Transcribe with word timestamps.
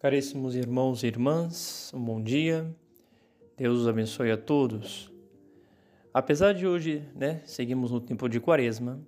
Caríssimos 0.00 0.54
irmãos 0.54 1.02
e 1.02 1.08
irmãs, 1.08 1.90
um 1.92 1.98
bom 1.98 2.22
dia. 2.22 2.72
Deus 3.56 3.80
os 3.80 3.88
abençoe 3.88 4.30
a 4.30 4.36
todos. 4.36 5.12
Apesar 6.14 6.52
de 6.52 6.68
hoje, 6.68 7.02
né, 7.16 7.42
seguimos 7.44 7.90
no 7.90 8.00
tempo 8.00 8.28
de 8.28 8.38
Quaresma, 8.38 9.00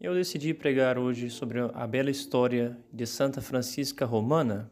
eu 0.00 0.14
decidi 0.14 0.52
pregar 0.52 0.98
hoje 0.98 1.30
sobre 1.30 1.60
a 1.72 1.86
bela 1.86 2.10
história 2.10 2.76
de 2.92 3.06
Santa 3.06 3.40
Francisca 3.40 4.04
Romana. 4.04 4.68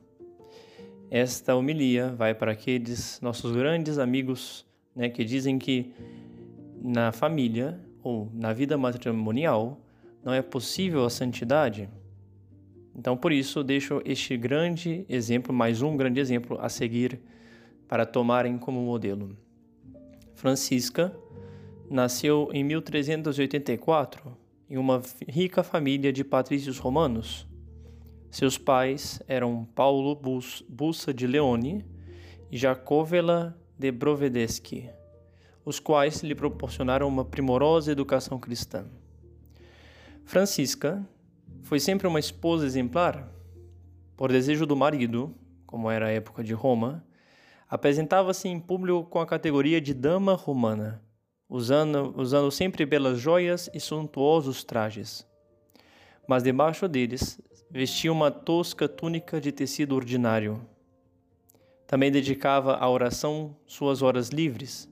Esta 1.08 1.54
homilia 1.54 2.08
vai 2.08 2.34
para 2.34 2.50
aqueles 2.50 3.20
nossos 3.20 3.52
grandes 3.52 3.96
amigos, 3.96 4.66
né, 4.92 5.08
que 5.08 5.22
dizem 5.22 5.56
que 5.56 5.94
na 6.82 7.12
família 7.12 7.78
ou 8.02 8.28
na 8.34 8.52
vida 8.52 8.76
matrimonial 8.76 9.80
não 10.24 10.34
é 10.34 10.42
possível 10.42 11.04
a 11.04 11.10
santidade. 11.10 11.88
Então, 12.96 13.16
por 13.16 13.32
isso, 13.32 13.64
deixo 13.64 14.00
este 14.04 14.36
grande 14.36 15.04
exemplo, 15.08 15.52
mais 15.52 15.82
um 15.82 15.96
grande 15.96 16.20
exemplo 16.20 16.58
a 16.60 16.68
seguir 16.68 17.20
para 17.88 18.06
tomarem 18.06 18.56
como 18.56 18.80
modelo. 18.80 19.36
Francisca 20.34 21.14
nasceu 21.90 22.48
em 22.52 22.62
1384 22.62 24.36
em 24.70 24.76
uma 24.76 25.02
rica 25.28 25.62
família 25.62 26.12
de 26.12 26.24
patrícios 26.24 26.78
romanos. 26.78 27.46
Seus 28.30 28.58
pais 28.58 29.22
eram 29.28 29.64
Paulo 29.74 30.18
Bussa 30.68 31.12
de 31.12 31.26
Leone 31.26 31.84
e 32.50 32.56
Jacovela 32.56 33.56
de 33.78 33.92
Brovedeschi, 33.92 34.90
os 35.64 35.78
quais 35.78 36.22
lhe 36.22 36.34
proporcionaram 36.34 37.06
uma 37.06 37.24
primorosa 37.24 37.92
educação 37.92 38.38
cristã. 38.38 38.86
Francisca 40.24 41.06
foi 41.64 41.80
sempre 41.80 42.06
uma 42.06 42.20
esposa 42.20 42.66
exemplar. 42.66 43.26
Por 44.16 44.30
desejo 44.30 44.66
do 44.66 44.76
marido, 44.76 45.34
como 45.66 45.90
era 45.90 46.06
a 46.06 46.10
época 46.10 46.44
de 46.44 46.52
Roma, 46.52 47.02
apresentava-se 47.68 48.46
em 48.46 48.60
público 48.60 49.04
com 49.04 49.18
a 49.18 49.26
categoria 49.26 49.80
de 49.80 49.94
dama 49.94 50.34
romana, 50.34 51.02
usando, 51.48 52.14
usando 52.16 52.50
sempre 52.50 52.84
belas 52.84 53.18
joias 53.18 53.70
e 53.72 53.80
suntuosos 53.80 54.62
trajes. 54.62 55.26
Mas 56.28 56.42
debaixo 56.42 56.86
deles 56.86 57.40
vestia 57.70 58.12
uma 58.12 58.30
tosca 58.30 58.86
túnica 58.86 59.40
de 59.40 59.50
tecido 59.50 59.96
ordinário. 59.96 60.60
Também 61.86 62.12
dedicava 62.12 62.76
à 62.76 62.88
oração 62.88 63.56
suas 63.66 64.02
horas 64.02 64.28
livres 64.28 64.86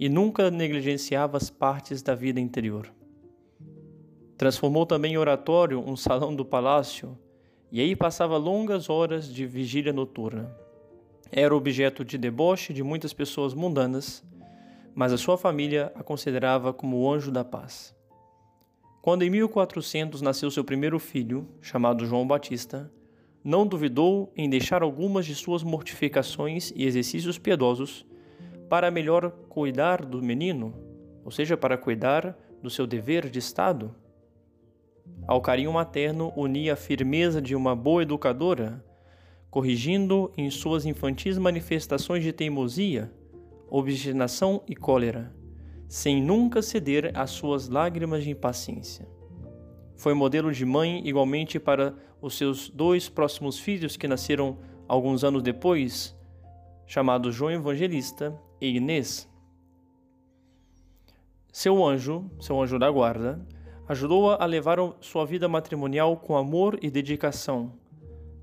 e 0.00 0.08
nunca 0.08 0.50
negligenciava 0.50 1.36
as 1.36 1.48
partes 1.48 2.02
da 2.02 2.14
vida 2.14 2.40
interior. 2.40 2.92
Transformou 4.42 4.84
também 4.84 5.12
em 5.12 5.16
oratório 5.16 5.78
um 5.78 5.94
salão 5.96 6.34
do 6.34 6.44
palácio 6.44 7.16
e 7.70 7.80
aí 7.80 7.94
passava 7.94 8.36
longas 8.36 8.90
horas 8.90 9.32
de 9.32 9.46
vigília 9.46 9.92
noturna. 9.92 10.52
Era 11.30 11.54
objeto 11.54 12.04
de 12.04 12.18
deboche 12.18 12.72
de 12.72 12.82
muitas 12.82 13.12
pessoas 13.12 13.54
mundanas, 13.54 14.24
mas 14.96 15.12
a 15.12 15.16
sua 15.16 15.38
família 15.38 15.92
a 15.94 16.02
considerava 16.02 16.72
como 16.72 16.96
o 16.96 17.08
anjo 17.08 17.30
da 17.30 17.44
paz. 17.44 17.94
Quando 19.00 19.22
em 19.22 19.30
1400 19.30 20.20
nasceu 20.20 20.50
seu 20.50 20.64
primeiro 20.64 20.98
filho, 20.98 21.48
chamado 21.60 22.04
João 22.04 22.26
Batista, 22.26 22.90
não 23.44 23.64
duvidou 23.64 24.32
em 24.36 24.50
deixar 24.50 24.82
algumas 24.82 25.24
de 25.24 25.36
suas 25.36 25.62
mortificações 25.62 26.72
e 26.74 26.84
exercícios 26.84 27.38
piedosos 27.38 28.04
para 28.68 28.90
melhor 28.90 29.30
cuidar 29.48 30.04
do 30.04 30.20
menino, 30.20 30.74
ou 31.24 31.30
seja, 31.30 31.56
para 31.56 31.78
cuidar 31.78 32.36
do 32.60 32.68
seu 32.68 32.88
dever 32.88 33.30
de 33.30 33.38
Estado. 33.38 34.01
Ao 35.26 35.40
carinho 35.40 35.72
materno 35.72 36.32
unia 36.36 36.72
a 36.72 36.76
firmeza 36.76 37.40
de 37.40 37.54
uma 37.54 37.76
boa 37.76 38.02
educadora, 38.02 38.84
corrigindo 39.50 40.32
em 40.36 40.50
suas 40.50 40.84
infantis 40.86 41.38
manifestações 41.38 42.24
de 42.24 42.32
teimosia, 42.32 43.12
obstinação 43.68 44.62
e 44.68 44.74
cólera, 44.74 45.34
sem 45.88 46.22
nunca 46.22 46.62
ceder 46.62 47.12
às 47.14 47.30
suas 47.30 47.68
lágrimas 47.68 48.24
de 48.24 48.30
impaciência. 48.30 49.06
Foi 49.96 50.14
modelo 50.14 50.52
de 50.52 50.64
mãe 50.64 51.06
igualmente 51.06 51.60
para 51.60 51.94
os 52.20 52.36
seus 52.36 52.68
dois 52.68 53.08
próximos 53.08 53.58
filhos 53.58 53.96
que 53.96 54.08
nasceram 54.08 54.58
alguns 54.88 55.22
anos 55.22 55.42
depois, 55.42 56.16
chamados 56.86 57.34
João 57.34 57.50
Evangelista 57.50 58.34
e 58.60 58.76
Inês. 58.76 59.28
Seu 61.52 61.84
anjo, 61.84 62.30
seu 62.40 62.60
anjo 62.60 62.78
da 62.78 62.90
guarda, 62.90 63.46
ajudou-a 63.88 64.42
a 64.42 64.46
levar 64.46 64.78
sua 65.00 65.24
vida 65.24 65.48
matrimonial 65.48 66.16
com 66.16 66.36
amor 66.36 66.78
e 66.82 66.90
dedicação, 66.90 67.72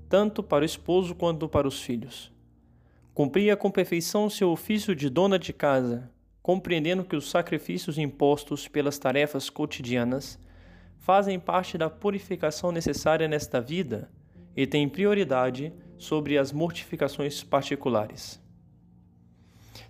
tanto 0.08 0.42
para 0.42 0.62
o 0.62 0.66
esposo 0.66 1.14
quanto 1.14 1.48
para 1.48 1.66
os 1.66 1.80
filhos. 1.80 2.32
Cumpria 3.14 3.56
com 3.56 3.70
perfeição 3.70 4.30
seu 4.30 4.50
ofício 4.50 4.94
de 4.94 5.08
dona 5.08 5.38
de 5.38 5.52
casa, 5.52 6.10
compreendendo 6.42 7.04
que 7.04 7.16
os 7.16 7.30
sacrifícios 7.30 7.98
impostos 7.98 8.66
pelas 8.68 8.98
tarefas 8.98 9.50
cotidianas 9.50 10.38
fazem 10.98 11.38
parte 11.38 11.76
da 11.76 11.90
purificação 11.90 12.70
necessária 12.70 13.26
nesta 13.26 13.60
vida 13.60 14.10
e 14.56 14.66
têm 14.66 14.88
prioridade 14.88 15.72
sobre 15.98 16.38
as 16.38 16.52
mortificações 16.52 17.42
particulares. 17.42 18.40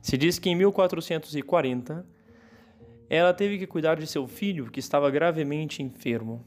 Se 0.02 0.16
diz 0.16 0.38
que 0.38 0.48
em 0.48 0.54
1440 0.54 2.06
ela 3.10 3.34
teve 3.34 3.59
que 3.59 3.66
cuidar 3.66 3.97
de 3.97 4.06
seu 4.06 4.28
filho 4.28 4.71
que 4.71 4.78
estava 4.78 5.10
gravemente 5.10 5.82
enfermo. 5.82 6.47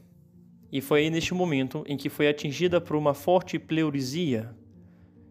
E 0.72 0.80
foi 0.80 1.00
aí 1.00 1.10
neste 1.10 1.34
momento 1.34 1.84
em 1.86 1.94
que 1.94 2.08
foi 2.08 2.26
atingida 2.26 2.80
por 2.80 2.96
uma 2.96 3.12
forte 3.12 3.58
pleurisia, 3.58 4.50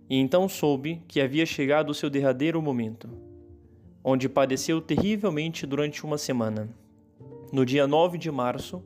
e 0.08 0.16
então 0.16 0.48
soube 0.48 1.02
que 1.08 1.20
havia 1.20 1.44
chegado 1.44 1.90
o 1.90 1.94
seu 1.94 2.08
derradeiro 2.08 2.62
momento, 2.62 3.10
onde 4.04 4.30
padeceu 4.30 4.80
terrivelmente 4.80 5.66
durante 5.66 6.06
uma 6.06 6.20
semana. 6.20 6.70
No 7.52 7.66
dia 7.66 7.88
9 7.88 8.20
de 8.20 8.30
março, 8.30 8.84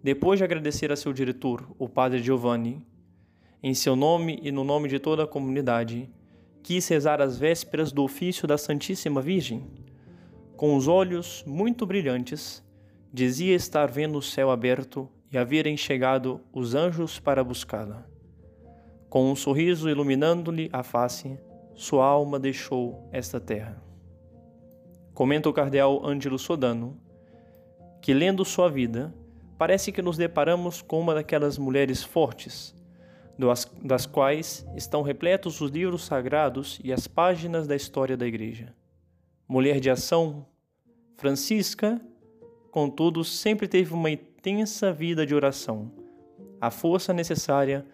depois 0.00 0.38
de 0.38 0.44
agradecer 0.44 0.92
a 0.92 0.96
seu 0.96 1.12
diretor, 1.12 1.68
o 1.76 1.88
padre 1.88 2.22
Giovanni, 2.22 2.86
em 3.60 3.74
seu 3.74 3.96
nome 3.96 4.38
e 4.42 4.52
no 4.52 4.62
nome 4.62 4.88
de 4.88 5.00
toda 5.00 5.24
a 5.24 5.26
comunidade, 5.26 6.08
quis 6.62 6.86
rezar 6.86 7.20
as 7.20 7.36
vésperas 7.36 7.90
do 7.90 8.04
ofício 8.04 8.46
da 8.46 8.56
Santíssima 8.56 9.20
Virgem, 9.20 9.66
com 10.60 10.76
os 10.76 10.86
olhos 10.86 11.42
muito 11.46 11.86
brilhantes, 11.86 12.62
dizia 13.10 13.54
estar 13.54 13.86
vendo 13.86 14.18
o 14.18 14.22
céu 14.22 14.50
aberto 14.50 15.08
e 15.32 15.38
haverem 15.38 15.74
chegado 15.74 16.38
os 16.52 16.74
anjos 16.74 17.18
para 17.18 17.42
buscá-la. 17.42 18.06
Com 19.08 19.32
um 19.32 19.34
sorriso 19.34 19.88
iluminando-lhe 19.88 20.68
a 20.70 20.82
face, 20.82 21.40
sua 21.74 22.04
alma 22.04 22.38
deixou 22.38 23.08
esta 23.10 23.40
terra. 23.40 23.82
Comenta 25.14 25.48
o 25.48 25.52
cardeal 25.54 26.04
Ângelo 26.04 26.38
Sodano 26.38 27.00
que, 28.02 28.12
lendo 28.12 28.44
sua 28.44 28.68
vida, 28.68 29.14
parece 29.56 29.90
que 29.90 30.02
nos 30.02 30.18
deparamos 30.18 30.82
com 30.82 31.00
uma 31.00 31.14
daquelas 31.14 31.56
mulheres 31.56 32.04
fortes, 32.04 32.74
das 33.82 34.04
quais 34.04 34.66
estão 34.76 35.00
repletos 35.00 35.58
os 35.62 35.70
livros 35.70 36.04
sagrados 36.04 36.78
e 36.84 36.92
as 36.92 37.08
páginas 37.08 37.66
da 37.66 37.74
história 37.74 38.14
da 38.14 38.26
Igreja 38.26 38.78
mulher 39.50 39.80
de 39.80 39.90
ação, 39.90 40.46
Francisca, 41.16 42.00
contudo, 42.70 43.24
sempre 43.24 43.66
teve 43.66 43.92
uma 43.92 44.08
intensa 44.08 44.92
vida 44.92 45.26
de 45.26 45.34
oração, 45.34 45.90
a 46.60 46.70
força 46.70 47.12
necessária 47.12 47.84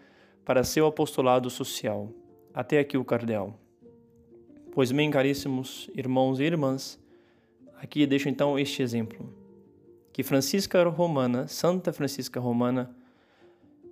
para 0.45 0.63
seu 0.63 0.87
apostolado 0.87 1.49
social. 1.49 2.13
Até 2.53 2.79
aqui 2.79 2.99
o 2.99 3.05
cardeal. 3.07 3.59
Pois 4.71 4.93
bem, 4.93 5.11
caríssimos 5.11 5.89
irmãos 5.95 6.41
e 6.41 6.43
irmãs, 6.43 7.01
aqui 7.81 8.07
deixo 8.07 8.29
então 8.29 8.59
este 8.59 8.83
exemplo. 8.83 9.35
Que 10.13 10.23
Francisca 10.23 10.87
Romana, 10.87 11.49
Santa 11.49 11.91
Francisca 11.91 12.39
Romana, 12.39 12.95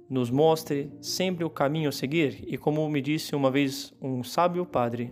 nos 0.07 0.29
mostre 0.29 0.93
sempre 1.01 1.45
o 1.45 1.51
caminho 1.51 1.89
a 1.89 1.93
seguir 1.93 2.45
e 2.47 2.59
como 2.59 2.87
me 2.91 3.01
disse 3.01 3.35
uma 3.35 3.51
vez 3.51 3.95
um 4.03 4.23
sábio 4.23 4.67
padre, 4.67 5.11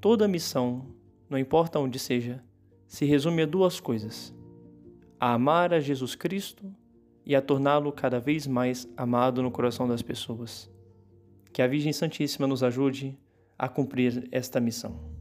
toda 0.00 0.28
missão 0.28 0.91
não 1.32 1.38
importa 1.38 1.78
onde 1.78 1.98
seja, 1.98 2.44
se 2.86 3.06
resume 3.06 3.42
a 3.42 3.46
duas 3.46 3.80
coisas: 3.80 4.34
a 5.18 5.32
amar 5.32 5.72
a 5.72 5.80
Jesus 5.80 6.14
Cristo 6.14 6.70
e 7.24 7.34
a 7.34 7.40
torná-lo 7.40 7.90
cada 7.90 8.20
vez 8.20 8.46
mais 8.46 8.86
amado 8.98 9.42
no 9.42 9.50
coração 9.50 9.88
das 9.88 10.02
pessoas. 10.02 10.70
Que 11.50 11.62
a 11.62 11.66
Virgem 11.66 11.92
Santíssima 11.92 12.46
nos 12.46 12.62
ajude 12.62 13.18
a 13.58 13.66
cumprir 13.66 14.28
esta 14.30 14.60
missão. 14.60 15.11